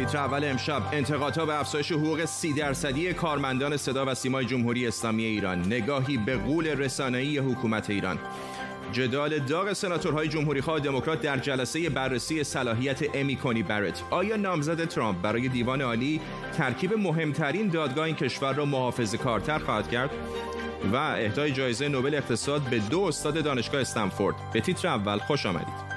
[0.00, 0.82] تیتر اول امشب.
[0.92, 5.58] انتقادها به افزایش حقوق سی درصدی کارمندان صدا و سیمای جمهوری اسلامی ایران.
[5.58, 8.18] نگاهی به قول رسانه‌ای حکومت ایران.
[8.92, 15.22] جدال داغ سناتورهای جمهوریخواه دموکرات در جلسه بررسی صلاحیت امی کنی برت آیا نامزد ترامپ
[15.22, 16.20] برای دیوان عالی
[16.56, 20.10] ترکیب مهمترین دادگاه این کشور را محافظ کارتر خواهد کرد؟
[20.92, 24.36] و اهدای جایزه نوبل اقتصاد به دو استاد دانشگاه استنفورد.
[24.52, 25.89] به تیتر اول خوش آمدید.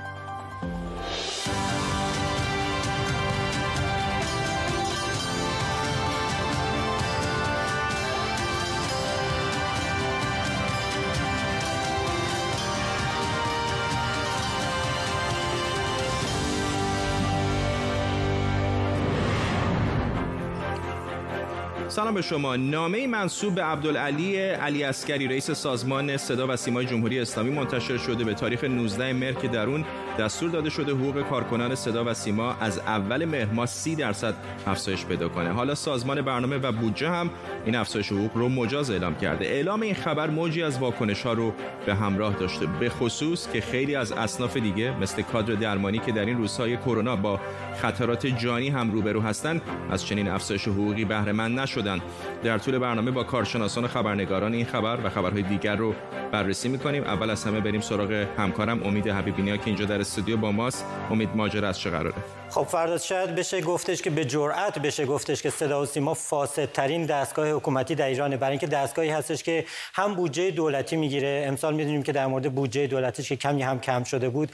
[21.88, 22.56] سلام به شما.
[22.56, 28.24] نامه منصوب به عبدالعلی علی اسکری رئیس سازمان صدا و سیمای جمهوری اسلامی منتشر شده
[28.24, 29.86] به تاریخ 19 مهر که در اون
[30.20, 34.34] دستور داده شده حقوق کارکنان صدا و سیما از اول مهر ماه 30 درصد
[34.68, 35.52] افزایش پیدا کنه.
[35.52, 37.30] حالا سازمان برنامه و بودجه هم
[37.66, 39.46] این افزایش حقوق رو مجاز اعلام کرده.
[39.46, 41.54] اعلام این خبر موجی از واکنش ها رو
[41.86, 46.26] به همراه داشته به خصوص که خیلی از اصناف دیگه مثل کادر درمانی که در
[46.26, 47.40] این روزهای کرونا با
[47.82, 49.62] خطرات جانی هم روبرو هستند
[49.92, 52.00] از چنین افزایش حقوقی بهره مند نشدن.
[52.44, 55.96] در طول برنامه با کارشناسان و خبرنگاران این خبر و خبرهای دیگر رو
[56.32, 57.04] بررسی می‌کنیم.
[57.04, 60.86] اول از همه بریم سراغ همکارم امید حبیبینیا که اینجا در استودیو با ماست.
[61.12, 62.14] امید ماجرا از چه قراره؟
[62.50, 67.06] خب فردا شاید بشه گفتش که به جرأت بشه گفتش که صدا و سیما فاسدترین
[67.06, 68.38] دستگاه حکومتی در ایرانه.
[68.38, 71.46] برای اینکه دستگاهی هستش که هم بودجه دولتی می‌گیره.
[71.48, 74.52] امسال می‌دونیم که در مورد بودجه دولتیش که کمی هم کم شده بود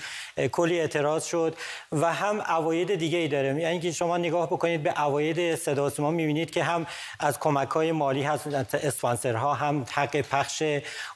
[0.52, 1.56] کلی اعتراض شد
[1.92, 3.62] و هم عواید دیگه ای داره.
[3.62, 6.86] یعنی که شما نگاه بکنید به عواید صدا و سیما می‌بینید که هم
[7.20, 10.64] از کمک های مالی هست اسپانسرها هم حق پخش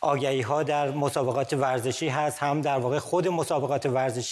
[0.01, 4.22] آگهی ها در مسابقات ورزشی هست هم در واقع خود مسابقات ورزشی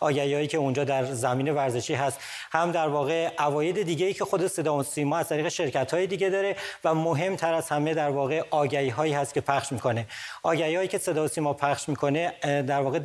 [0.00, 2.20] آگهی هایی که اونجا در زمین ورزشی هست.
[2.52, 6.06] هم در واقع عواید دیگه ای که خود صدا و سیما از طریق شرکت های
[6.06, 10.06] دیگه داره و مهمتر از همه در واقع آگهی هایی هست که پخش می‌کنه.
[10.42, 12.98] آگهی هایی که صدا و سیما پخش می‌کنه در واقع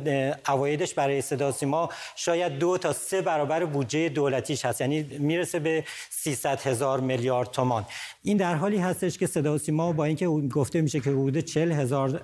[0.46, 4.80] عوایدش برای صدا و سیما شاید دو تا سه برابر بودجه دولتیش هست.
[4.80, 7.86] یعنی می‌رسه به 300 هزار میلیارد تومان.
[8.22, 11.72] این در حالی هستش که صدا و سیما با اینکه گفته میشه که حدود 40
[11.72, 12.20] هزار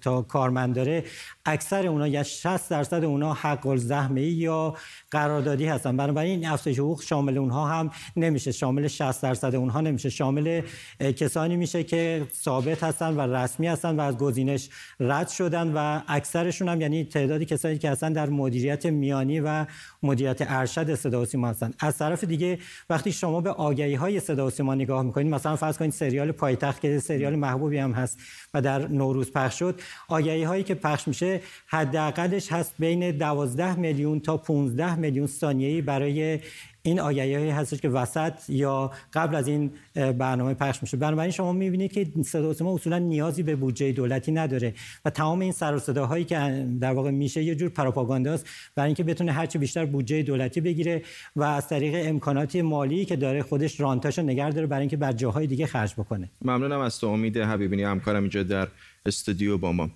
[0.00, 1.04] تا کارمند داره
[1.46, 4.74] اکثر اونا یا 60 درصد اونا حق الزحمه یا
[5.10, 5.96] قراردادی هستن.
[5.96, 8.52] بنابراین این افزایش حقوق شامل اونها هم نمیشه.
[8.52, 10.10] شامل 60 درصد اونها نمیشه.
[10.10, 10.62] شامل
[11.00, 14.68] کسانی میشه که ثابت هستن و رسمی هستن و از گزینش
[15.00, 19.66] رد شدن و اکثرشون هم یعنی تعدادی کسانی که هستن در مدیریت میانی و
[20.02, 21.72] مدیریت ارشد صدا و سیما هستن.
[21.80, 22.58] از طرف دیگه
[22.90, 26.80] وقتی شما به آگهی های صدا و سیما نگاه می‌کنید مثلا فرض کنید سریال پایتخت
[26.80, 28.18] که سریال محبوبی هم هست
[28.54, 31.35] و در نوروز پخش شد آگهی هایی که پخش میشه
[31.66, 36.38] حداقلش هست بین 12 میلیون تا 15 میلیون ثانیه‌ای برای
[36.82, 40.96] این آگهی هایی هستش که وسط یا قبل از این برنامه پخش میشه.
[40.96, 44.74] بنابراین شما می‌بینید که صدا و اصولا نیازی به بودجه دولتی نداره
[45.04, 49.04] و تمام این سر و صداهایی که در واقع میشه یه جور پروپاگانداست برای اینکه
[49.04, 51.02] بتونه هرچی بیشتر بودجه دولتی بگیره
[51.36, 55.46] و از طریق امکانات مالی که داره خودش رانتاشو نگه داره برای اینکه بر جاهای
[55.46, 56.30] دیگه خرج بکنه.
[56.42, 57.06] ممنونم از تو.
[57.06, 58.68] امید حبیبینی همکارم اینجا در
[59.06, 59.90] استودیو با ما.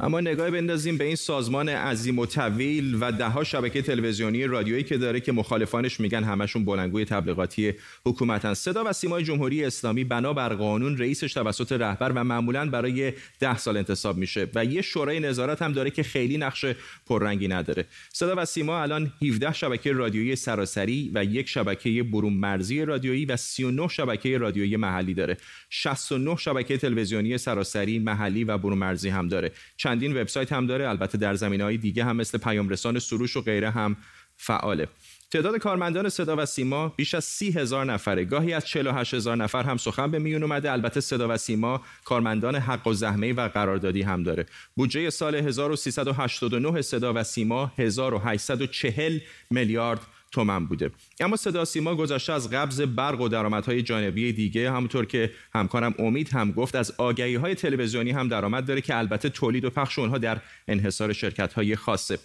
[0.00, 4.98] اما نگاه بندازیم به این سازمان عظیم و طویل و دهها شبکه تلویزیونی رادیویی که
[4.98, 7.72] داره که مخالفانش میگن همشون بلنگوی تبلیغاتی
[8.06, 8.54] حکومتن.
[8.54, 13.76] صدا و سیمای جمهوری اسلامی بنابر قانون رئیسش توسط رهبر و معمولا برای ده سال
[13.76, 16.64] انتصاب میشه و یه شورای نظارت هم داره که خیلی نقش
[17.06, 17.84] پررنگی نداره.
[18.12, 23.36] صدا و سیما الان 17 شبکه رادیویی سراسری و یک شبکه برون مرزی رادیویی و
[23.36, 25.36] 39 شبکه رادیویی محلی داره.
[25.70, 29.52] 69 شبکه تلویزیونی سراسری محلی و برون مرزی هم داره.
[29.76, 30.88] چندین وبسایت هم داره.
[30.88, 33.96] البته در های دیگه هم مثل پیام رسان سروش و غیره هم
[34.36, 34.88] فعاله.
[35.30, 38.24] تعداد کارمندان صدا و سیما بیش از سی هزار نفره.
[38.24, 40.72] گاهی از 48 هزار نفر هم سخن به میون اومده.
[40.72, 44.46] البته صدا و سیما کارمندان حق و زحمه و قراردادی هم داره.
[44.76, 49.18] بودجه سال 1389 صدا و سیما 1840
[49.50, 50.00] میلیارد
[50.34, 50.90] تومن بوده.
[51.20, 56.28] اما صدا سیما گذشته از قبض برق و درآمدهای جانبی دیگه همونطور که همکارم امید
[56.28, 60.18] هم گفت از آگهی های تلویزیونی هم درآمد داره که البته تولید و پخش اونها
[60.18, 62.18] در انحصار شرکت های خاصه.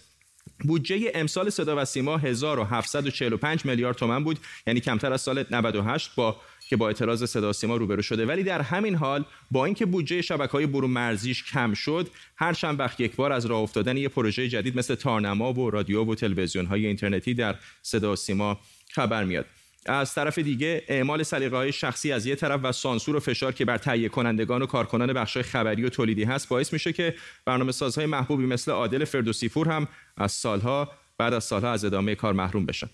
[0.64, 6.36] بودجه امسال صدا و سیما 1745 میلیارد تومن بود یعنی کمتر از سال 98 با
[6.70, 8.26] که با اعتراض صدا سیما روبرو شده.
[8.26, 12.80] ولی در همین حال با اینکه بودجه شبکه های برون مرزیش کم شد هر چند
[12.80, 16.66] وقت یک بار از راه افتادن یه پروژه جدید مثل تارنما و رادیو و تلویزیون
[16.66, 19.46] های اینترنتی در صدا سیما خبر میاد.
[19.86, 23.64] از طرف دیگه اعمال سلیقه های شخصی از یه طرف و سانسور و فشار که
[23.64, 27.14] بر تهیه کنندگان و کارکنان بخش خبری و تولیدی هست باعث میشه که
[27.44, 32.14] برنامه سازهای محبوبی مثل عادل فردوسی پور هم از سالها بعد از سالها از ادامه
[32.14, 32.90] کار محروم بشن.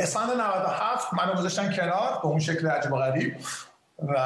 [0.00, 3.36] اسفند 97 منو گذاشتن کنار به اون شکل عجب و غریب
[3.98, 4.16] و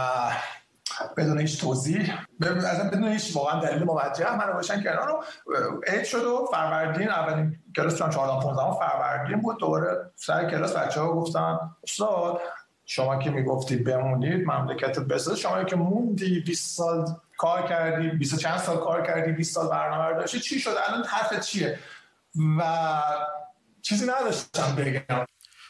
[1.16, 5.24] بدون هیچ توضیح بدون هیچ واقعا دلیل موجه من باشن کنار رو
[5.86, 9.58] عید شد و فروردین اولین کلاس چون 14 15 فروردین بود.
[9.58, 12.40] دوباره سر کلاس بچه ها گفتن استاد
[12.86, 17.06] شما که می‌گفتید بمونید مملکت بسازید شما که موندی 20 سال
[17.38, 21.40] کار کردی 20 چند سال کار کردی 20 سال برنامه داشتی چی شد؟ الان حرف
[21.40, 21.78] چیه؟
[22.58, 22.62] و
[23.82, 25.26] چیزی نداشتم بگم.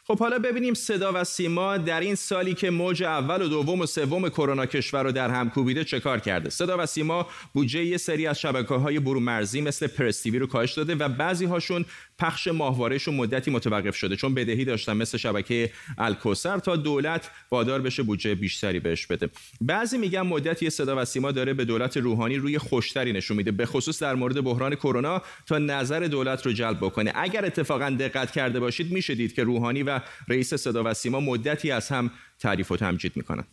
[0.06, 3.86] خب حالا ببینیم صدا و سیما در این سالی که موج اول و دوم و
[3.86, 7.96] سوم کرونا کشور رو در هم کوبیده چه کار کرده؟ صدا و سیما بودجه یه
[7.96, 11.84] سری از شبکه های مرزی مثل پرستیوی رو کاهش داده و بعضی هاشون
[12.18, 18.02] پخش ماهوارهشون مدتی متوقف شده چون بدهی داشتن مثل شبکه الکوسر تا دولت وادار بشه
[18.02, 19.28] بودجه بیشتری بهش بده.
[19.60, 23.66] بعضی میگن مدتی صدا و سیما داره به دولت روحانی روی خوشتری نشون میده به
[23.66, 27.12] خصوص در مورد بحران کرونا تا نظر دولت رو جلب بکنه.
[27.14, 29.93] اگر اتفاقا دقت کرده باشید میشه دید که روحانی و
[30.28, 33.44] رئیس صدا و سیما مدتی از هم تعریف و تمجید می‌کنن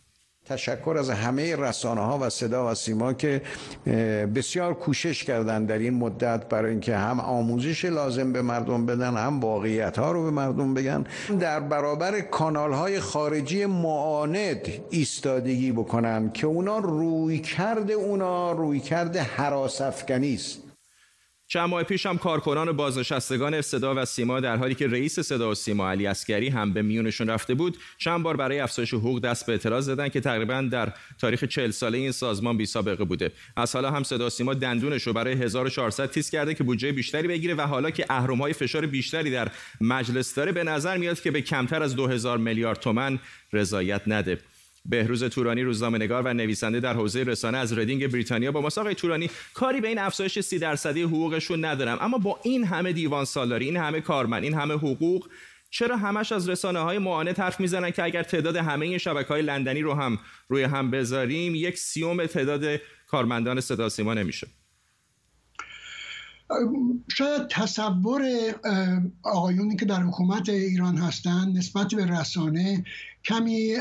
[0.44, 3.42] تشکر از همه رسانه ها و صدا و سیما که
[4.34, 9.40] بسیار کوشش کردن در این مدت برای اینکه هم آموزش لازم به مردم بدن هم
[9.40, 11.04] واقعیت ها رو به مردم بگن.
[11.40, 19.40] در برابر کانال های خارجی معاند ایستادگی بکنن که اونا روی کرده اونا روی کرده
[19.40, 20.61] است.
[21.52, 25.54] چند ماه پیش هم کارکنان بازنشستگان صدا و سیما در حالی که رئیس صدا و
[25.54, 29.52] سیما علی اسکری هم به میونشون رفته بود چند بار برای افزایش حقوق دست به
[29.52, 33.32] اعتراض زدن که تقریبا در تاریخ 40 ساله این سازمان بی سابقه بوده.
[33.56, 37.28] از حالا هم صدا و سیما دندونش رو برای 1400 تیز کرده که بودجه بیشتری
[37.28, 38.06] بگیره و حالا که
[38.38, 39.48] های فشار بیشتری در
[39.80, 43.18] مجلس داره به نظر میاد که به کمتر از 2000 میلیارد تومان
[43.52, 44.38] رضایت نده.
[44.84, 49.80] بهروز تورانی روزنامه‌نگار و نویسنده در حوزه رسانه از ردینگ بریتانیا با ما تورانی کاری
[49.80, 54.00] به این افزایش 30 درصدی حقوقشون ندارم اما با این همه دیوان سالاری این همه
[54.00, 55.28] کارمند این همه حقوق
[55.70, 59.42] چرا همش از رسانه های معاند حرف می‌زنن که اگر تعداد همه این شبکه های
[59.42, 60.18] لندنی رو هم
[60.48, 64.46] روی هم بذاریم یک سیوم تعداد کارمندان صدا سیما نمیشه؟
[67.10, 68.22] شاید تصور
[69.22, 72.84] آقایونی که در حکومت ایران هستند نسبت به رسانه
[73.24, 73.76] کمی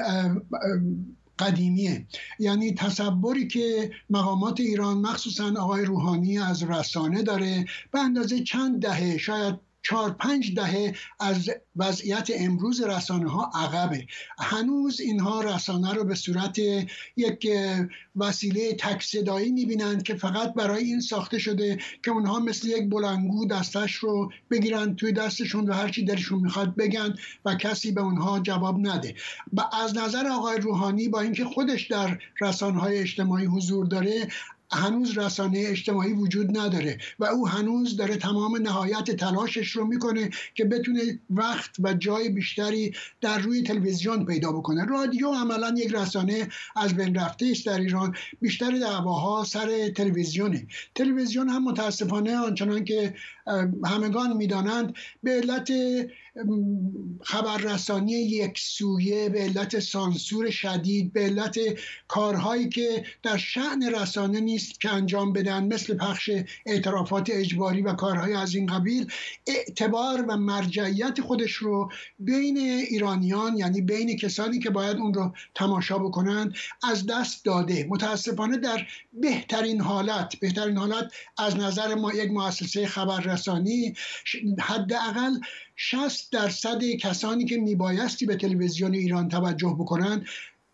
[1.40, 2.06] قدیمیه.
[2.40, 9.18] یعنی تصوری که مقامات ایران مخصوصا آقای روحانی از رسانه داره به اندازه چند دهه
[9.18, 14.06] شاید چهار پنج دهه از وضعیت امروز رسانه ها عقبه.
[14.40, 16.60] هنوز اینها رسانه رو به صورت
[17.18, 17.48] یک
[18.16, 23.46] وسیله تک صدایی می‌بینند که فقط برای این ساخته شده که اونها مثل یک بلنگو
[23.46, 28.80] دستش رو بگیرن توی دستشون و هرچی دلشون می‌خواد بگن و کسی به اونها جواب
[28.80, 29.16] نده.
[29.54, 34.28] و از نظر آقای روحانی با اینکه خودش در رسانه های اجتماعی حضور داره
[34.72, 40.66] هنوز رسانه اجتماعی وجود نداره و او هنوز داره تمام نهایت تلاشش رو می‌کنه که
[40.66, 44.86] بتونه وقت و جای بیشتری در روی تلویزیون پیدا بکنه.
[44.86, 48.16] رادیو عملا یک رسانه از بین رفته است در ایران.
[48.42, 50.68] بیشتر دعواها سر تلویزیونه.
[50.96, 53.14] تلویزیون هم متاسفانه آنچنان که
[53.86, 54.94] همگان می‌دانند
[55.24, 55.72] به علت
[57.24, 61.58] خبررسانی یک سویه به علت سانسور شدید به علت
[62.08, 66.30] کارهایی که در شعن رسانه نیست که انجام بدن مثل پخش
[66.66, 69.12] اعترافات اجباری و کارهای از این قبیل
[69.48, 75.98] اعتبار و مرجعیت خودش رو بین ایرانیان یعنی بین کسانی که باید اون رو تماشا
[75.98, 77.88] بکنن از دست داده.
[77.90, 82.88] متاسفانه در بهترین حالت بهترین حالت از نظر ما یک مؤسسه
[83.36, 83.96] خبررسانی
[84.60, 85.40] حداقل
[85.76, 90.26] 60 درصد کسانی که میبایستی به تلویزیون ایران توجه بکنند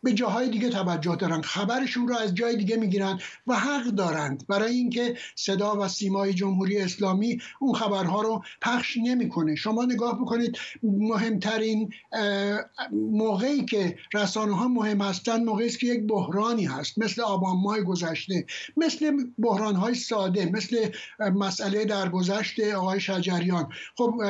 [0.08, 1.42] به جاهای دیگه توجه دارن.
[1.42, 6.78] خبرشون رو از جای دیگه می‌گیرن و حق دارند برای اینکه صدا و سیمای جمهوری
[6.78, 9.56] اسلامی اون خبرها رو پخش نمی‌کنه.
[9.56, 11.90] شما نگاه بکنید مهمترین
[12.92, 16.98] موقعی که رسانه ها مهم هستند موقعی است که یک بحرانی هست.
[16.98, 18.46] مثل آبان ماه گذشته
[18.78, 23.70] مثل بحران های ساده مثل مسئله در گذشته آقای شجریان.
[23.98, 24.22] خب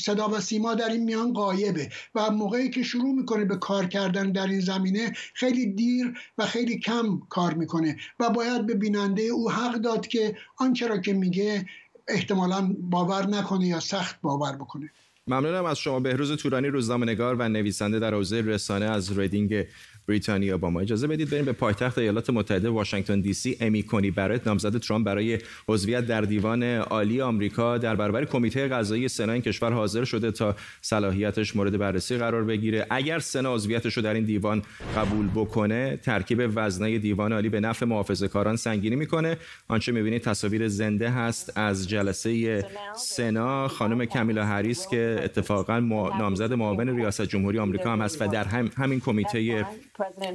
[0.00, 4.32] صدا و سیما در این میان قایبه و موقعی که شروع می‌کنه به کار کردن
[4.32, 9.50] در این زمینه خیلی دیر و خیلی کم کار می‌کنه و باید به بیننده او
[9.50, 11.66] حق داد که آنچه را که میگه
[12.08, 14.90] احتمالا باور نکنه یا سخت باور بکنه.
[15.26, 16.00] ممنونم از شما.
[16.00, 19.64] بهروز تورانی روزنامه‌نگار و نویسنده در حوزه رسانه از ریدینگ
[20.08, 20.80] بریتانیا با ما.
[20.80, 24.46] اجازه بدید بریم به پایتخت ایالات متحده واشنگتن دی سی امی کنی برات.
[24.46, 25.38] نامزد ترامپ برای
[25.68, 30.56] عضویت در دیوان عالی آمریکا در برابر کمیته قضایی سنا این کشور حاضر شده تا
[30.80, 32.86] صلاحیتش مورد بررسی قرار بگیره.
[32.90, 34.62] اگر سنا عضویتش رو در این دیوان
[34.96, 39.36] قبول بکنه ترکیب وزنه دیوان عالی به نفع محافظه کاران سنگینی می‌کنه.
[39.68, 42.64] آنچه می‌بینید تصاویر زنده هست از جلسه
[42.96, 43.68] سنا.
[43.68, 45.78] خانم کمیلا هریس که اتفاقا
[46.18, 49.66] نامزد معاون ریاست جمهوری آمریکا هم هست و در هم همین کمیته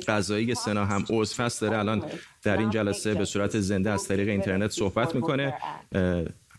[0.07, 2.03] قضایی سنا هم عضو هست داره الان
[2.43, 5.53] در این جلسه به صورت زنده از طریق اینترنت صحبت می‌کنه.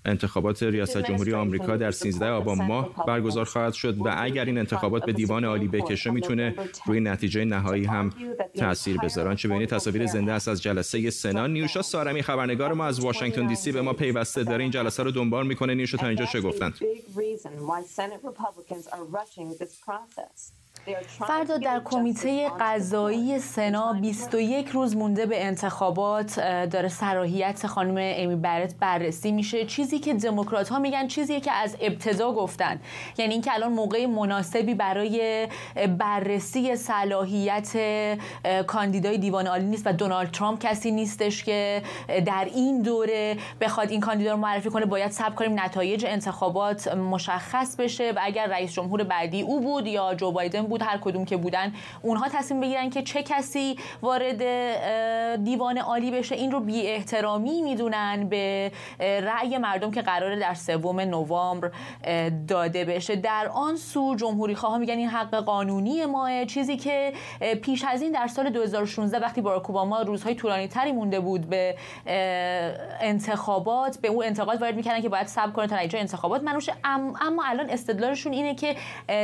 [0.07, 5.05] انتخابات ریاست جمهوری آمریکا در 13 آبان ماه برگزار خواهد شد و اگر این انتخابات
[5.05, 6.55] به دیوان عالی بکشه می‌تونه
[6.87, 8.11] روی نتیجه نهایی هم
[8.57, 13.01] تاثیر بذاره آنچه ببینید تصاویر زنده است از جلسه سنا؟ نیوشا سارمی خبرنگار ما از
[13.01, 14.45] واشنگتن دی سی به ما پیوسته.
[14.45, 15.75] داره این جلسه رو دنبال می‌کنه.
[15.75, 16.79] نیوشا تا اینجا چه گفتند؟
[21.09, 28.75] فردا در کمیته قضایی سنا 21 روز مونده به انتخابات داره صلاحیت خانم امی برت
[28.81, 29.67] بررسی میشه.
[29.67, 32.81] چیزی که دموکرات ها میگن چیزی که از ابتدا گفتن.
[33.19, 35.49] یعنی اینکه الان موقع مناسبی برای
[35.99, 37.77] بررسی صلاحیت
[38.67, 41.83] کاندیدای دیوان عالی نیست و دونالد ترامپ کسی نیستش که
[42.27, 44.87] در این دوره بخواد این کاندیدا رو معرفی کنه.
[44.87, 50.15] باید صبر کنیم نتایج انتخابات مشخص بشه و اگر رئیس جمهور بعدی او بود یا
[50.15, 51.73] جو بایدن بود هر کدوم که بودن.
[52.03, 54.43] اونها تصمیم بگیرن که چه کسی وارد
[55.45, 56.35] دیوان عالی بشه.
[56.35, 61.71] این رو بی احترامی می‌دونن به رأی مردم که قراره در سوم نوامبر
[62.49, 63.17] داده بشه.
[63.17, 66.45] در آن سو جمهوری خواه میگن این حق قانونی ماه.
[66.45, 67.13] چیزی که
[67.63, 71.77] پیش از این در سال 2016 وقتی باراک اوباما روزهای طولانی تری مونده بود به
[73.01, 76.73] انتخابات به اون انتقاد وارد می‌کردن که باید صبر کنه تا نتیجه انتخابات منوشه.
[76.85, 78.77] اما الان استدلالشون اینه که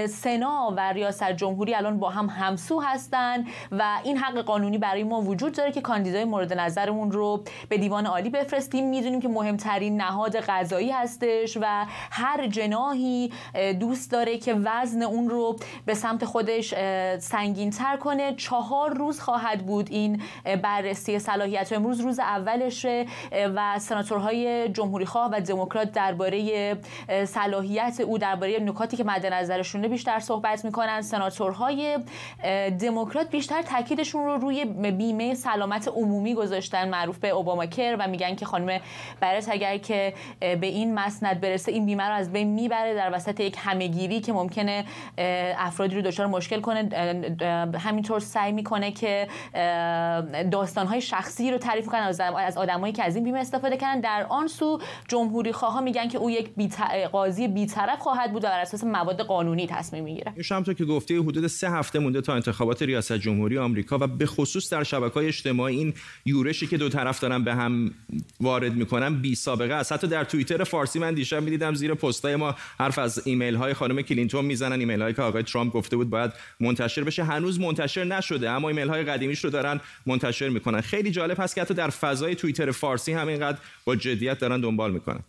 [0.08, 5.20] سنا و ریاست جمهوری الان با هم همسو هستن و این حق قانونی برای ما
[5.20, 8.88] وجود داره که کاندیدای مورد نظرمون رو به دیوان عالی بفرستیم.
[8.88, 13.32] می‌دونیم که مهمترین نهاد قضایی هستش و هر جناهی
[13.80, 15.56] دوست داره که وزن اون رو
[15.86, 16.74] به سمت خودش
[17.18, 18.34] سنگین تر کنه.
[18.34, 20.22] چهار روز خواهد بود این
[20.62, 21.72] بررسی صلاحیت.
[21.72, 23.06] امروز روز اولشه
[23.54, 26.76] و سناتورهای جمهوری خواه و دموکرات درباره
[27.24, 31.02] صلاحیت او درباره نکاتی که مد نظرشونه بیشتر صحبت می‌کنن.
[31.30, 31.98] سناتورهای
[32.80, 38.34] دموکرات بیشتر تاکیدشون رو روی بیمه سلامت عمومی گذاشتن معروف به اوباما کر و میگن
[38.34, 38.80] که خانم
[39.20, 43.40] برت اگر که به این مسند برسه این بیمه رو از بین می‌بره در وسط
[43.40, 44.84] یک همهگیری که ممکنه
[45.58, 46.88] افرادی رو دچار مشکل کنه
[47.78, 49.28] همینطور سعی می‌کنه که
[50.50, 54.00] داستانهای شخصی رو تعریف کنن از آدمایی که از این بیمه استفاده کردن.
[54.00, 56.50] در آن سو جمهوری خواه میگن که او یک
[57.12, 60.32] قاضی بیطرف خواهد بود و بر اساس مواد قانونی تصمیم می‌گیره.
[60.74, 64.84] که گفته حدود سه هفته مونده تا انتخابات ریاست جمهوری آمریکا و به خصوص در
[64.84, 65.94] شبکه های اجتماعی این
[66.26, 67.90] یورشی که دو طرف دارن به هم
[68.40, 69.92] وارد می‌کنن بی سابقه است.
[69.92, 74.02] حتی در توییتر فارسی من دیشب می‌دیدم زیر پستای ما حرف از ایمیل های خانم
[74.02, 74.80] کلینتون می‌زنن.
[74.80, 77.24] ایمیل هایی که آقای ترامپ گفته بود باید منتشر بشه.
[77.24, 80.80] هنوز منتشر نشده اما ایمیل های قدیمیش رو دارن منتشر می‌کنن.
[80.80, 85.20] خیلی جالب هست که حتی در فضای توییتر فارسی همینقدر با جدیت دارن دنبال می‌کنن.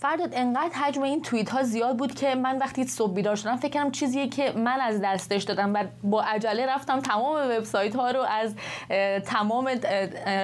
[0.00, 3.70] فرداد انقدر حجم این توییت ها زیاد بود که من وقتی صبح بیدار شدم فکر
[3.70, 8.20] کردم چیزیه که من از دستش دادم و با عجله رفتم تمام وبسایت ها رو
[8.20, 8.54] از
[9.20, 9.70] تمام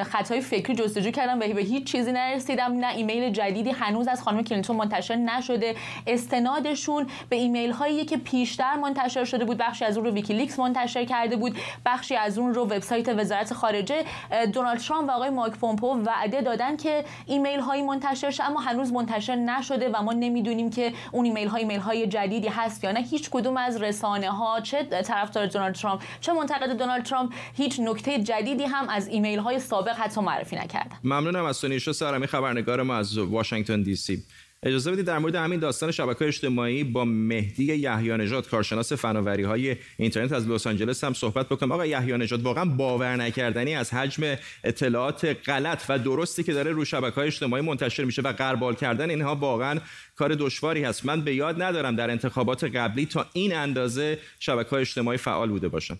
[0.02, 4.42] خطای فکری جستجو کردم و به هیچ چیزی نرسیدم نه ایمیل جدیدی هنوز از خانم
[4.42, 5.74] کلینتون منتشر نشده.
[6.06, 11.04] استنادشون به ایمیل هایی که پیشتر منتشر شده بود بخشی از اون رو ویکیلیکس منتشر
[11.04, 14.04] کرده بود بخشی از اون رو وبسایت وزارت خارجه
[14.52, 18.92] دونالد ترامپ و آقای مایک پومپو وعده دادن که ایمیل هایی منتشر شه اما هنوز
[18.92, 23.00] منتشر نشده و ما نمی‌دونیم که اون ایمیل های ایمیل های جدیدی هست یا نه.
[23.00, 28.22] هیچ کدوم از رسانه ها چه طرفدار دونالد ترامپ چه منتقد دونالد ترامپ هیچ نکته
[28.22, 30.96] جدیدی هم از ایمیل های سابق حتی معرفی نکردن.
[31.04, 34.22] ممنونم از سونیشو سارمی خبرنگار ما از واشنگتن دی سی.
[34.66, 40.32] اجازه بدید در مورد همین داستان شبکه اجتماعی با مهدی یحیی کارشناس فناوری های اینترنت
[40.32, 41.72] از لس آنجلس هم صحبت بکنم.
[41.72, 47.14] آقا یحیی واقعا باور نکردنی از حجم اطلاعات غلط و درستی که داره رو شبکه
[47.14, 49.80] های اجتماعی منتشر میشه و غربال کردن اینها واقعا
[50.16, 51.06] کار دشواری هست.
[51.06, 55.68] من به یاد ندارم در انتخابات قبلی تا این اندازه شبکه های اجتماعی فعال بوده
[55.68, 55.98] باشن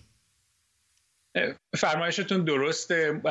[1.77, 3.21] فرمایشتون درسته.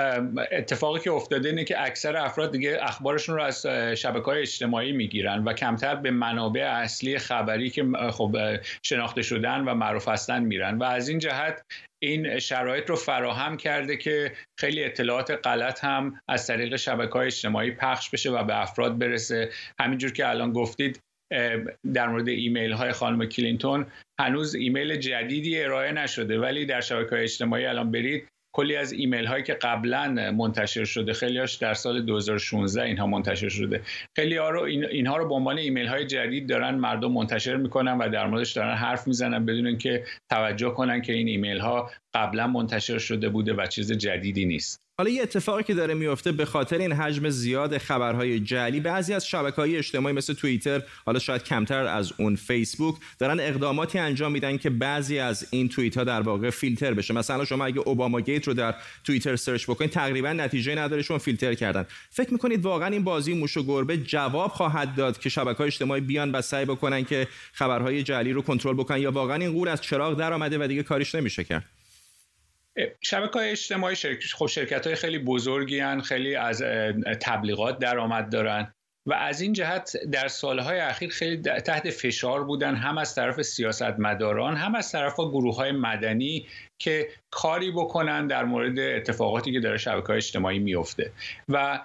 [0.52, 5.44] اتفاقی که افتاده اینه که اکثر افراد دیگه اخبارشون رو از شبکه های اجتماعی می‌گیرن
[5.44, 8.36] و کمتر به منابع اصلی خبری که خب
[8.82, 10.78] شناخته شدن و معروف هستن میرن.
[10.78, 11.62] و از این جهت
[12.02, 17.70] این شرایط رو فراهم کرده که خیلی اطلاعات غلط هم از طریق شبکه های اجتماعی
[17.70, 19.50] پخش بشه و به افراد برسه.
[19.80, 21.00] همینجور که الان گفتید
[21.94, 23.86] در مورد ایمیل های خانم کلینتون.
[24.20, 28.28] هنوز ایمیل جدیدی ارائه نشده ولی در شبکه های اجتماعی الان برید.
[28.56, 33.48] کلی از ایمیل هایی که قبلا منتشر شده خیلی هاش در سال 2016 اینها منتشر
[33.48, 33.82] شده.
[34.16, 38.08] خیلی ها رو اینها رو به عنوان ایمیل های جدید دارن مردم منتشر می‌کنن و
[38.08, 42.98] در موردش دارن حرف می‌زنن بدون اینکه توجه کنن که این ایمیل ها قبلا منتشر
[42.98, 44.85] شده بوده و چیز جدیدی نیست.
[44.98, 49.34] حالا یه اتفاقی که داره میفته به خاطر این حجم زیاد خبرهای جعلی بعضی از
[49.34, 54.70] های اجتماعی مثل توییتر حالا شاید کمتر از اون فیسبوک دارن اقداماتی انجام میدن که
[54.70, 57.14] بعضی از این توییت ها در واقع فیلتر بشه.
[57.14, 58.74] مثلا شما اگه اوباما گیت رو در
[59.04, 61.86] توییتر search بکنید تقریبا نتیجه نداره چون فیلتر کردن.
[62.10, 66.32] فکر می‌کنید واقعا این بازی موش و گربه جواب خواهد داد که های اجتماعی بیان
[66.32, 70.18] و سعی بکنن که خبرهای جعلی رو کنترل بکنن یا واقعا این غول از چراغ
[70.18, 71.64] در آمده و دیگه کاریش نمیشه کرد؟
[73.00, 76.62] شبکه های اجتماعی شرکت خب شرکت های خیلی بزرگی هن، خیلی از
[77.20, 78.72] تبلیغات درآمد دارن
[79.06, 84.56] و از این جهت در سالهای اخیر خیلی تحت فشار بودن هم از طرف سیاستمداران
[84.56, 86.46] هم از طرف گروه های مدنی
[86.78, 91.12] که کاری بکنن در مورد اتفاقاتی که در شبکه های اجتماعی میفته
[91.48, 91.84] و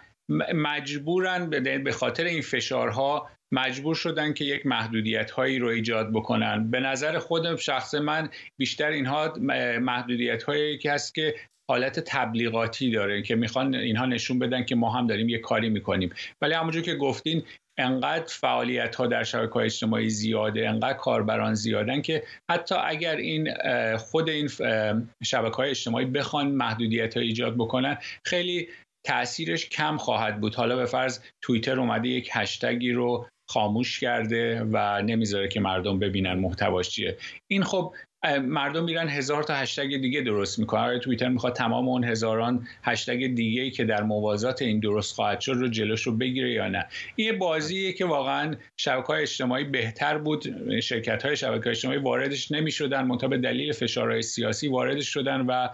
[0.54, 1.50] مجبورن
[1.84, 6.72] به خاطر این فشارها مجبور شدن که یک محدودیت هایی رو ایجاد بکنن.
[6.72, 8.30] به نظر خودم شخص من
[8.60, 9.34] بیشتر اینها
[9.80, 11.36] محدودیت هایی که هست که
[11.70, 16.14] حالت تبلیغاتی داره که می‌خوان اینها نشون بدن که ما هم داریم یه کاری می‌کنیم.
[16.42, 17.44] ولی همونجور که گفتین
[17.80, 23.54] انقدر فعالیت ها در شبکه های اجتماعی زیاده انقدر کاربران زیادن که حتی اگر این
[23.98, 24.48] خود این
[25.24, 28.68] شبکه های اجتماعی بخوان محدودیت ها ایجاد بکنن خیلی
[29.06, 30.56] تاثیرش کم خواهد بود.
[30.56, 36.34] حالا به فرض توییتر اومده یک هشتگی رو خاموش کرده و نمی‌ذاره که مردم ببینن
[36.34, 37.18] محتواش چیه.
[37.48, 37.94] این خب
[38.42, 40.82] مردم میرن هزار تا هشتگ دیگه درست می‌کنن.
[40.82, 45.52] آیا توییتر می‌خواد تمام اون هزاران هشتگ دیگه که در موازات این درست خواهد شد
[45.52, 46.88] رو جلوش رو بگیره یا نه.
[47.16, 50.80] این بازیه که واقعا شبکه های اجتماعی بهتر بود.
[50.80, 53.02] شرکت های شبکه اجتماعی واردش نمی‌شدن.
[53.02, 55.68] منتها دلیل فشارهای سیاسی واردش شدن و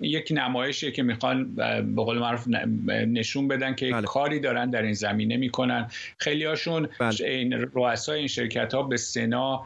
[0.00, 1.54] یک نمایشیه که می‌خوان
[1.94, 2.48] به قول معروف
[2.88, 4.02] نشون بدن که بله.
[4.02, 5.90] کاری دارن در این زمینه می‌کنن.
[6.18, 7.28] خیلی هاشون بله.
[7.28, 9.64] این رؤسای این شرکت ها به سنا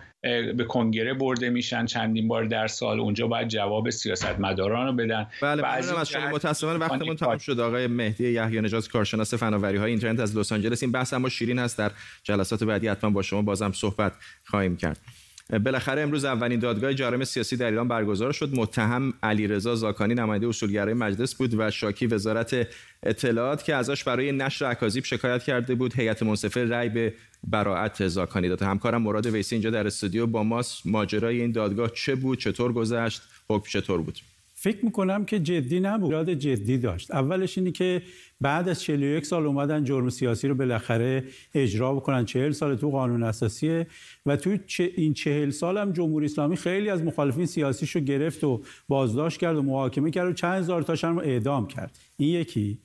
[0.56, 1.86] به کنگره برده میشن.
[1.86, 5.26] چندین بار در سال اونجا باید جواب سیاستمداران رو بدن.
[5.42, 10.20] بله از شما متاسفانه وقتمون تمام شد آقای مهدی یحیی نژاد کارشناس فناوری های اینترنت
[10.20, 10.82] از لس آنجلس.
[10.82, 11.90] این بحث اما شیرین هست در
[12.22, 14.12] جلسات بعدی حتما با شما بازم صحبت
[14.44, 14.98] خواهیم کرد.
[15.58, 18.50] بالاخره امروز اولین دادگاه جرایم سیاسی در ایران برگزار شد.
[18.54, 22.68] متهم علیرضا زاکانی نماینده اصولگرای مجلس بود و شاکی وزارت
[23.02, 25.94] اطلاعات که ازش برای نشر اکاذیب شکایت کرده بود.
[25.94, 27.14] هیئت منصفه رأی به
[27.46, 28.62] براعت زاکانی داد.
[28.62, 30.86] همکارم مراد ویسی اینجا در استودیو با ماست.
[30.86, 34.18] ماجرای این دادگاه چه بود؟ چطور گذشت؟ حکم چطور بود؟
[34.62, 36.06] فکر می‌کنم که جدی نبود.
[36.06, 37.10] ایراد جدی داشت.
[37.10, 38.02] اولش اینی که
[38.40, 42.24] بعد از 41 سال اومدن جرم سیاسی رو بالاخره اجرا بکنن.
[42.24, 43.86] 40 سال تو قانون اساسیه
[44.26, 44.56] و تو
[44.96, 49.56] این 40 سال هم جمهوری اسلامی خیلی از مخالفین سیاسیش رو گرفت و بازداشت کرد
[49.56, 51.98] و محاکمه کرد و چند هزار تاشون رو اعدام کرد.
[52.16, 52.78] این یکی.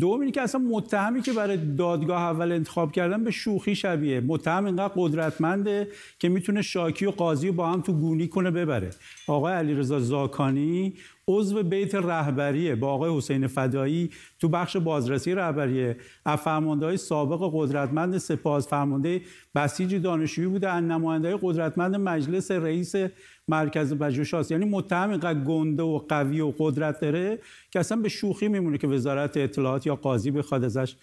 [0.00, 4.20] دوم اینه که اصلا متهمی که برای دادگاه اول انتخاب کردن به شوخی شبیه.
[4.20, 8.90] متهم اینقدر قدرتمنده که می‌تونه شاکی و قاضی رو با هم تو گونی کنه ببره.
[9.26, 10.94] آقای علیرضا زاکانی
[11.28, 15.96] عضو بیت رهبریه با آقای حسین فدایی تو بخش بازرسی رهبریه.
[16.24, 19.20] از های سابق قدرتمند سپاس فرمانده
[19.54, 22.94] بسیج دانشجویی بوده از نماینده قدرتمند مجلس رئیس
[23.48, 27.38] مرکز پژوهشات یعنی متهم اینقدر گنده و قوی و قدرت داره
[27.70, 30.96] که اصلا به شوخی میمونه که وزارت اطلاعات یا قاضی بخواد ازش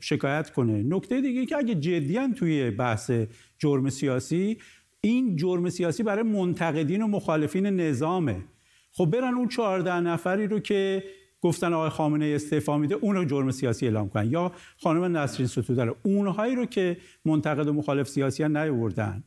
[0.00, 0.82] شکایت کنه.
[0.82, 3.10] نکته دیگه که اگه جدیان توی بحث
[3.58, 4.58] جرم سیاسی
[5.00, 8.36] این جرم سیاسی برای منتقدین و مخالفین نظامه.
[8.96, 11.04] خب برن اون 14 نفری رو که
[11.40, 14.30] گفتن آقای خامنه استعفا میده اون رو جرم سیاسی اعلام کنن.
[14.30, 14.52] یا
[14.82, 19.24] خانم نسرین ستوده رو اونهایی رو که منتقد و مخالف سیاسی ها نیاوردن.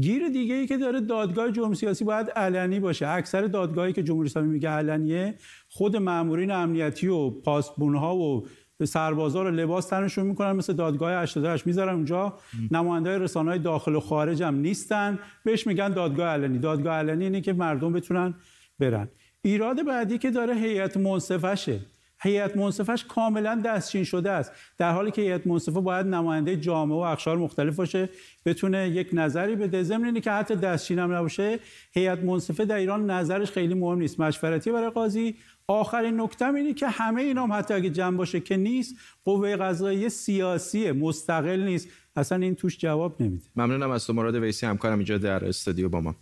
[0.00, 3.08] گیر دیگه ای که داره دادگاه جرم سیاسی باید علنی باشه.
[3.08, 5.34] اکثر دادگاهی که جمهوری اسلامی میگه علنیه
[5.68, 8.46] خود مامورین امنیتی و پاسبون ها و
[8.84, 12.38] سربازا رو لباس تنشون می‌کنن مثل دادگاه 88 می‌ذارن اونجا.
[12.70, 15.18] نماینده رسانه های داخل و خارج هم نیستن.
[15.44, 16.58] بهش میگن دادگاه علنی.
[16.58, 18.34] دادگاه علنی اینه که مردم بتونن
[18.78, 19.08] برن.
[19.42, 21.80] ایراد بعدی که داره هیئت منصفشه.
[22.22, 24.52] هیئت منصفش کاملا دستچین شده است.
[24.78, 28.08] در حالی که هیئت منصفه باید نماینده جامعه و اقشار مختلف باشه
[28.46, 29.82] بتونه یک نظری بده.
[29.82, 31.58] ضمن اینه که حتی دستچین هم نباشه
[31.92, 34.20] هیئت منصفه در ایران نظرش خیلی مهم نیست.
[34.20, 35.34] مشورتی برای قاضی.
[35.68, 40.08] آخرین نکته اینه که همه اینا هم حتی اگه جمع باشه که نیست قوه قضایی
[40.08, 41.88] سیاسی مستقل نیست.
[42.16, 43.44] اصلا این توش جواب نمیده.
[43.56, 44.12] ممنونم از تو.
[44.12, 46.14] مراد ویسی همکارم اینجا در استودیو با ما.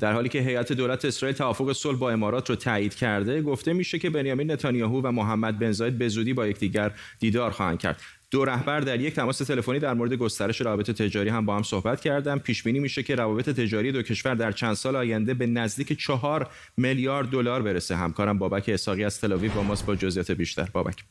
[0.00, 3.98] در حالی که هیئت دولت اسرائیل توافق صلح با امارات رو تایید کرده گفته میشه
[3.98, 8.02] که بنیامین نتانیاهو و محمد بن زاید به زودی با یکدیگر دیدار خواهند کرد.
[8.30, 12.00] دو رهبر در یک تماس تلفنی در مورد گسترش روابط تجاری هم با هم صحبت
[12.00, 15.98] کردن پیش بینی میشه که روابط تجاری دو کشور در چند سال آینده به نزدیک
[15.98, 17.96] چهار میلیارد دلار برسه.
[17.96, 20.68] همکارم بابک اساقی از تلاویو با ماست با جزئیات بیشتر.
[20.72, 21.04] بابک.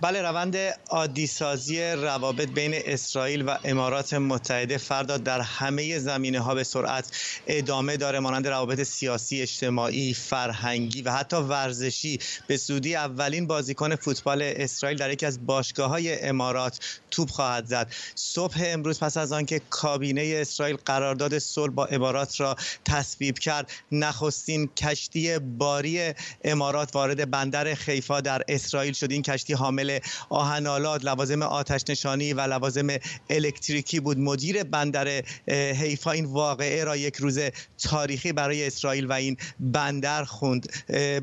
[0.00, 0.56] بله روند
[0.90, 7.10] عادیسازی روابط بین اسرائیل و امارات متحده فردا در همه زمینه ها به سرعت
[7.46, 8.18] ادامه داره.
[8.18, 12.18] مانند روابط سیاسی اجتماعی فرهنگی و حتی ورزشی.
[12.46, 17.92] به زودی اولین بازیکن فوتبال اسرائیل در یکی از باشگاه های امارات توپ خواهد زد.
[18.14, 24.68] صبح امروز پس از آنکه کابینه اسرائیل قرارداد صلح با امارات را تصویب کرد نخستین
[24.76, 29.10] کشتی باری امارات وارد بندر خیفا در اسرائیل شد.
[29.10, 29.87] این کشتی حامل
[30.28, 32.86] آهنالات لوازم آتش نشانی و لوازم
[33.30, 34.18] الکتریکی بود.
[34.18, 37.38] مدیر بندر حیفا این واقعه را یک روز
[37.82, 40.72] تاریخی برای اسرائیل و این بندر خوند.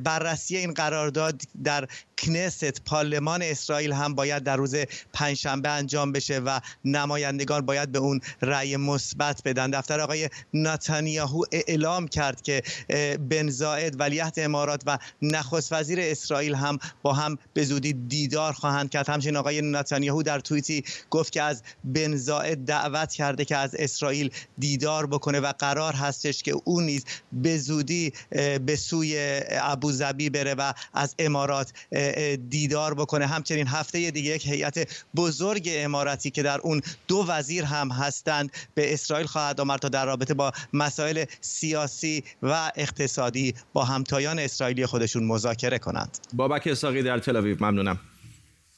[0.04, 4.76] بررسی این قرارداد در کنست پارلمان اسرائیل هم باید در روز
[5.14, 9.72] پنجشنبه انجام بشه و نمایندگان باید به اون رأی مثبت بدن.
[9.72, 12.64] دفتر آقای ناتانیاهو اعلام کرد که
[13.30, 18.90] بن زائد ولیعهد امارات و نخست وزیر اسرائیل هم با هم به زودی دیدار خواهند
[18.90, 19.10] کرد.
[19.10, 24.30] همچنین آقای نتانیاهو در توییتی گفت که از بن زائد دعوت کرده که از اسرائیل
[24.60, 28.14] دیدار بکنه و قرار هستش که او نیز به زودی
[28.66, 31.74] به سوی ابوظبی بره و از امارات
[32.50, 33.28] دیدار بکنه.
[33.28, 38.94] همچنین هفته دیگه یک هیئت بزرگ اماراتی که در اون دو وزیر هم هستند به
[38.94, 45.24] اسرائیل خواهد آمد تا در رابطه با مسائل سیاسی و اقتصادی با همتایان اسرائیلی خودشون
[45.24, 46.18] مذاکره کنند.
[46.34, 48.00] بابک اساقی در تل ممنونم.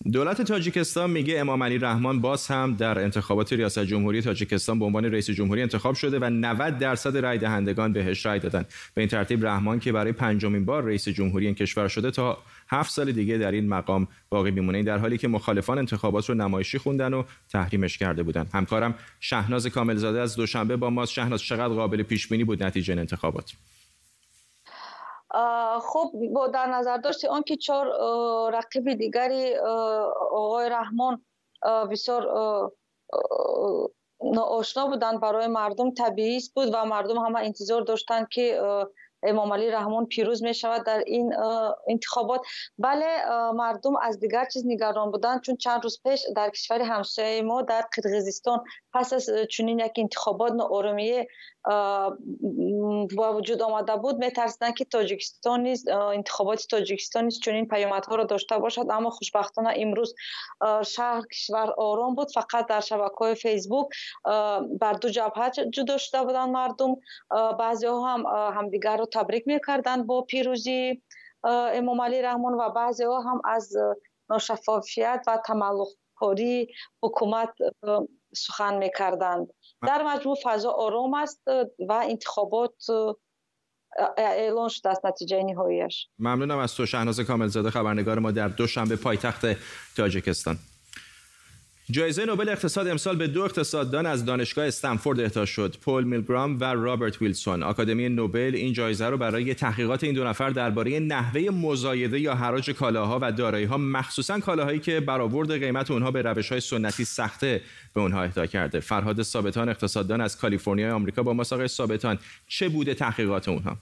[0.05, 5.05] دولت تاجیکستان میگه امام علی رحمان باز هم در انتخابات ریاست جمهوری تاجیکستان به عنوان
[5.05, 8.65] رئیس جمهوری انتخاب شده و 90 درصد رای دهندگان بهش رای دادن.
[8.93, 12.37] به این ترتیب رحمان که برای پنجمین بار رئیس جمهوری این کشور شده تا
[12.69, 14.83] هفت سال دیگه در این مقام باقی میمونه.
[14.83, 18.45] در حالی که مخالفان انتخابات رو نمایشی خوندن و تحریمش کرده بودن.
[18.53, 21.11] همکارم شهناز کاملزاده از دوشنبه با ماست.
[21.11, 23.53] شهناز چقدر قابل پیش بینی بود نتیجه انتخابات؟
[25.81, 27.87] خب با در نظر داشت آنکه چهار
[28.53, 29.55] رقیب دیگری
[30.31, 31.25] آقای رحمان
[31.91, 32.27] بسیار
[34.37, 38.61] آشنا بودن برای مردم طبیعی بود و مردم همه انتظار داشتند که
[39.23, 41.33] امام علی رحمان پیروز می شود در این
[41.87, 42.41] انتخابات.
[42.77, 43.05] بله
[43.51, 47.81] مردم از دیگر چیز نگران بودند چون چند روز پیش در کشور همسایه ما در
[47.81, 51.27] قرقیزستان پس از چنین یک انتخابات ناآرامی
[53.17, 54.15] با وجود آمده بود.
[54.15, 58.85] میترسیدن که تاجیکستان نیز انتخابات تاجیکستان نیز چنین پیامدها را داشته باشد.
[58.89, 60.15] اما خوشبختانه امروز
[60.85, 62.31] شهر کشور آرام بود.
[62.31, 63.87] فقط در شبکه فیسبوک
[64.79, 66.95] بر دو جبهه جدا شده بودن مردم.
[67.59, 71.01] بعضی ها هم همدیگر تبریک می‌کردند با پیروزی
[71.43, 73.73] امام علی رحمان و بعضی ها هم از
[74.29, 76.67] ناشفافیت و تملق کاری
[77.03, 77.49] حکومت
[78.35, 79.47] سخن می‌کردند.
[79.87, 81.41] در مجموع فضا آرام است
[81.89, 82.83] و انتخابات
[84.17, 89.45] اعلان شده است نتیجه نهاییش ممنونم از تو شهناز کاملزاده خبرنگار ما در دوشنبه پایتخت
[89.97, 90.55] تاجیکستان.
[91.91, 95.75] جایزه نوبل اقتصاد امسال به دو اقتصاددان از دانشگاه استنفورد اهدا شد.
[95.81, 97.63] پول میلگرام و رابرت ویلسون.
[97.63, 102.71] آکادمی نوبل این جایزه رو برای تحقیقات این دو نفر درباره نحوه مزایده یا حراج
[102.71, 107.61] کالاها و دارایی‌ها مخصوصا کالاهایی که برآورد قیمت اونها به روش‌های سنتی سخته
[107.93, 108.79] به اونها اهدا کرده.
[108.79, 112.17] فرهاد ثابتان اقتصاددان از کالیفرنیا آمریکا با مساق ثابتان.
[112.47, 113.77] چه بوده تحقیقات اونها؟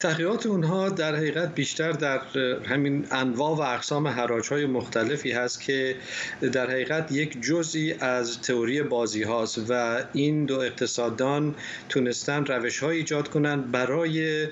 [0.00, 2.20] تحقیقات اونها در حقیقت بیشتر در
[2.64, 5.96] همین انواع و اقسام حراج های مختلفی هست که
[6.52, 11.54] در حقیقت یک جزئی از تئوری بازی هاست و این دو اقتصاددان
[11.88, 14.46] تونستن روش های ایجاد کنند برای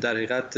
[0.00, 0.56] در حقیقت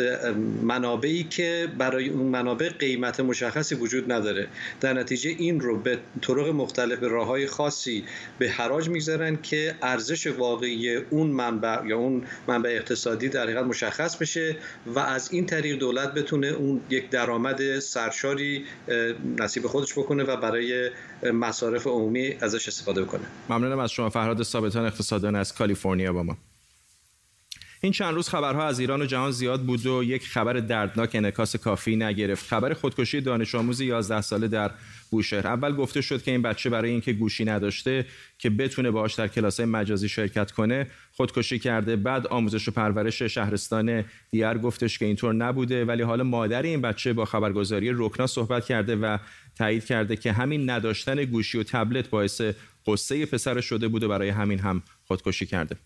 [0.63, 4.47] منابعی که برای اون منابع قیمت مشخصی وجود نداره.
[4.81, 8.05] در نتیجه این رو به طرق مختلف به راه های خاصی
[8.39, 14.17] به حراج می‌گذارن که ارزش واقعی اون منبع یا اون منبع اقتصادی در حقیقت مشخص
[14.17, 14.57] بشه
[14.87, 18.65] و از این طریق دولت بتونه اون یک درآمد سرشاری
[19.39, 20.91] نصیب خودش بکنه و برای
[21.33, 23.23] مصارف عمومی ازش استفاده بکنه.
[23.49, 26.37] ممنونم از شما فرهاد ثابتان اقتصاددان از کالیفرنیا با ما.
[27.85, 31.57] این چند روز خبرها از ایران و جهان زیاد بود و یک خبر دردناک انعکاس
[31.57, 32.47] کافی نگرفت.
[32.47, 34.71] خبر خودکشی دانش آموز 11 ساله در
[35.11, 35.47] بوشهر.
[35.47, 38.07] اول گفته شد که این بچه برای اینکه گوشی نداشته
[38.39, 41.97] که بتونه باهاش در کلاس مجازی شرکت کنه خودکشی کرده.
[41.97, 47.13] بعد آموزش و پرورش شهرستان دیار گفتش که اینطور نبوده ولی حالا مادر این بچه
[47.13, 49.19] با خبرگزاری روکنا صحبت کرده و
[49.59, 52.41] تایید کرده که همین نداشتن گوشی و تبلت باعث
[52.87, 55.77] قصه پسر شده بوده برای همین هم خودکشی کرده.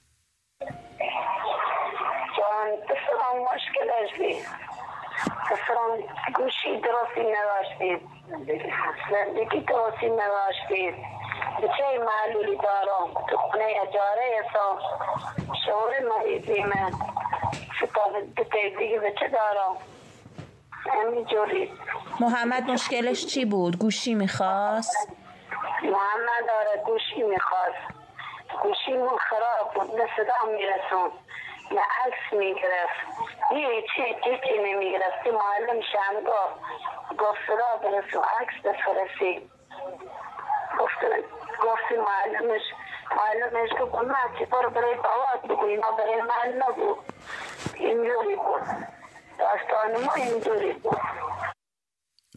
[5.50, 5.98] اصلا
[6.34, 8.08] گوشی درستی نداشتید
[9.10, 10.94] زندگی درستی نداشتید
[11.60, 14.78] به چه معلولی دارم؟ تو خونه اجاره حساب
[15.66, 16.92] شعور مریضی من.
[18.78, 19.76] دیگه به چه دارم؟
[20.86, 21.72] همینجوری.
[22.20, 25.08] محمد مشکلش چی بود؟ گوشی می‌خواست؟
[25.82, 27.96] محمد آره گوشی می‌خواست.
[28.62, 29.96] گوشیمون خراب بود.
[29.96, 31.10] به صدا میرسون.
[31.70, 33.00] نه عکس می‌گرفت.
[33.50, 36.56] هیچی هیچی نمی‌گرفتی معلم شم گفت
[37.18, 39.50] گفت صدا برسون عکس بفرستی
[41.62, 42.62] گفتی معلمش
[43.16, 46.96] معلمش که گناه چی برو برای بواد بگو اینا برای من نگو
[47.74, 48.62] اینجوری بود.
[49.38, 50.96] داستان ما اینجوری بود.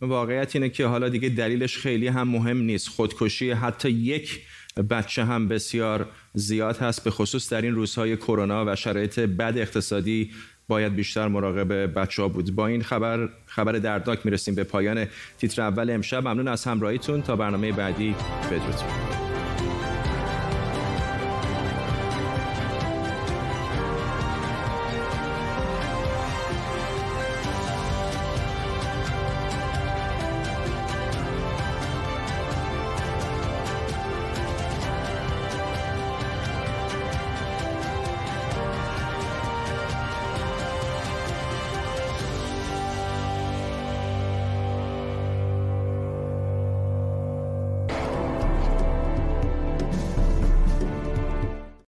[0.01, 2.89] واقعیت اینه که حالا دیگه دلیلش خیلی هم مهم نیست.
[2.89, 4.47] خودکشی حتی یک
[4.89, 10.31] بچه هم بسیار زیاد هست به خصوص در این روزهای کرونا و شرایط بد اقتصادی
[10.67, 12.55] باید بیشتر مراقب بچه ها بود.
[12.55, 16.27] با این خبر خبر دردناک می‌رسیم به پایان تیتر اول امشب.
[16.27, 17.21] ممنون از همراهیتون.
[17.21, 18.15] تا برنامه بعدی
[18.51, 19.18] بدرود.